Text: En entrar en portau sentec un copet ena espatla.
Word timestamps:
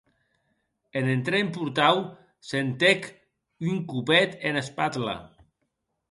En 1.01 1.09
entrar 1.15 1.41
en 1.43 1.49
portau 1.57 1.99
sentec 2.51 3.05
un 3.73 3.77
copet 3.91 4.33
ena 4.53 4.65
espatla. 4.67 5.15